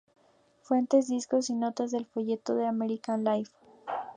[0.63, 3.51] Fuentes: Discogs y notas del folleto de "American Life".